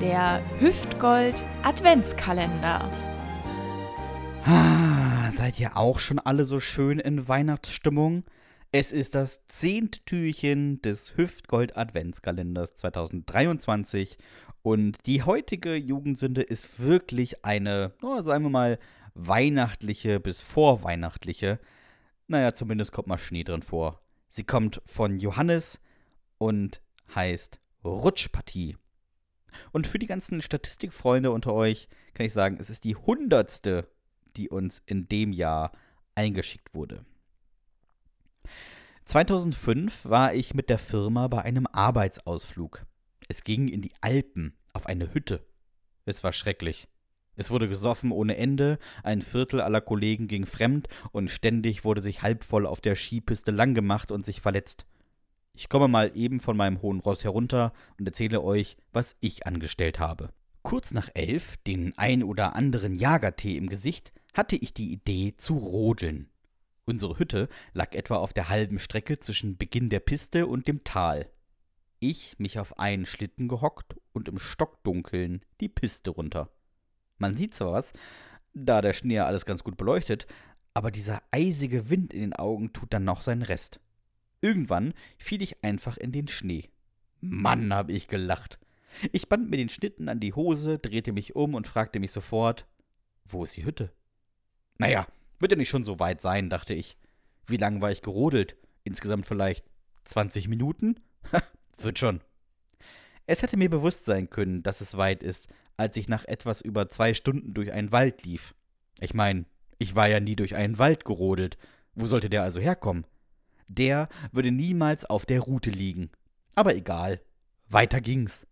[0.00, 2.88] Der Hüftgold Adventskalender.
[4.44, 8.22] Ah, seid ihr auch schon alle so schön in Weihnachtsstimmung?
[8.70, 14.18] Es ist das zehnte Türchen des Hüftgold Adventskalenders 2023
[14.62, 18.78] und die heutige Jugendsünde ist wirklich eine, oh, sagen wir mal,
[19.14, 21.58] weihnachtliche bis vorweihnachtliche.
[22.28, 24.00] Naja, zumindest kommt mal Schnee drin vor.
[24.28, 25.80] Sie kommt von Johannes
[26.38, 26.80] und
[27.12, 28.76] heißt Rutschpartie.
[29.72, 33.88] Und für die ganzen Statistikfreunde unter euch kann ich sagen, es ist die hundertste,
[34.36, 35.72] die uns in dem Jahr
[36.14, 37.04] eingeschickt wurde.
[39.04, 42.84] 2005 war ich mit der Firma bei einem Arbeitsausflug.
[43.28, 45.46] Es ging in die Alpen auf eine Hütte.
[46.04, 46.88] Es war schrecklich.
[47.36, 52.22] Es wurde gesoffen ohne Ende, ein Viertel aller Kollegen ging fremd und ständig wurde sich
[52.22, 54.86] halbvoll auf der Skipiste langgemacht und sich verletzt.
[55.58, 59.98] Ich komme mal eben von meinem hohen Ross herunter und erzähle euch, was ich angestellt
[59.98, 60.30] habe.
[60.62, 65.54] Kurz nach elf, den ein oder anderen Jagertee im Gesicht, hatte ich die Idee zu
[65.54, 66.28] rodeln.
[66.84, 71.28] Unsere Hütte lag etwa auf der halben Strecke zwischen Beginn der Piste und dem Tal.
[71.98, 76.50] Ich mich auf einen Schlitten gehockt und im Stockdunkeln die Piste runter.
[77.18, 77.94] Man sieht zwar was,
[78.54, 80.28] da der Schnee alles ganz gut beleuchtet,
[80.72, 83.80] aber dieser eisige Wind in den Augen tut dann noch seinen Rest.
[84.40, 86.68] Irgendwann fiel ich einfach in den Schnee.
[87.20, 88.58] Mann, hab ich gelacht.
[89.12, 92.66] Ich band mir den Schnitten an die Hose, drehte mich um und fragte mich sofort,
[93.24, 93.92] wo ist die Hütte?
[94.78, 95.06] Naja,
[95.38, 96.96] wird ja nicht schon so weit sein, dachte ich.
[97.46, 98.56] Wie lang war ich gerodelt?
[98.84, 99.64] Insgesamt vielleicht
[100.04, 101.00] 20 Minuten?
[101.78, 102.20] wird schon.
[103.26, 106.88] Es hätte mir bewusst sein können, dass es weit ist, als ich nach etwas über
[106.88, 108.54] zwei Stunden durch einen Wald lief.
[109.00, 109.44] Ich meine,
[109.78, 111.58] ich war ja nie durch einen Wald gerodelt.
[111.94, 113.04] Wo sollte der also herkommen?
[113.68, 116.10] Der würde niemals auf der Route liegen.
[116.54, 117.20] Aber egal.
[117.68, 118.46] Weiter ging's.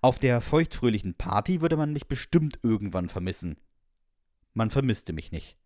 [0.00, 3.58] Auf der feuchtfröhlichen Party würde man mich bestimmt irgendwann vermissen.
[4.54, 5.56] Man vermisste mich nicht.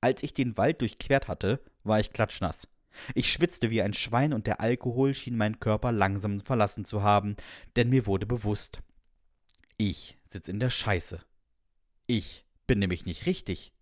[0.00, 2.68] Als ich den Wald durchquert hatte, war ich klatschnass.
[3.14, 7.36] Ich schwitzte wie ein Schwein und der Alkohol schien meinen Körper langsam verlassen zu haben,
[7.76, 8.80] denn mir wurde bewusst,
[9.76, 11.20] ich sitz in der Scheiße.
[12.06, 13.72] Ich bin nämlich nicht richtig.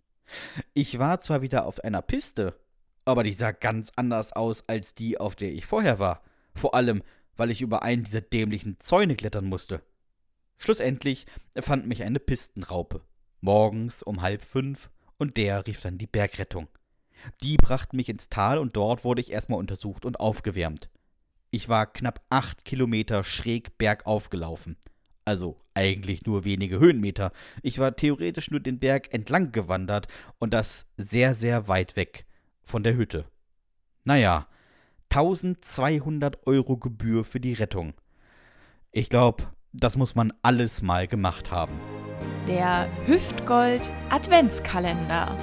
[0.72, 2.58] Ich war zwar wieder auf einer Piste,
[3.04, 6.22] aber die sah ganz anders aus als die, auf der ich vorher war.
[6.54, 7.02] Vor allem,
[7.36, 9.82] weil ich über einen dieser dämlichen Zäune klettern musste.
[10.56, 11.26] Schlussendlich
[11.58, 13.02] fand mich eine Pistenraupe.
[13.40, 16.68] Morgens um halb fünf und der rief dann die Bergrettung.
[17.42, 20.88] Die brachten mich ins Tal und dort wurde ich erstmal untersucht und aufgewärmt.
[21.50, 24.76] Ich war knapp acht Kilometer schräg bergauf gelaufen.
[25.24, 27.32] Also eigentlich nur wenige Höhenmeter.
[27.62, 32.26] Ich war theoretisch nur den Berg entlang gewandert und das sehr, sehr weit weg
[32.64, 33.26] von der Hütte.
[34.04, 34.46] Naja,
[35.10, 37.94] 1200 Euro Gebühr für die Rettung.
[38.90, 41.74] Ich glaube, das muss man alles mal gemacht haben.
[42.48, 45.36] Der Hüftgold Adventskalender.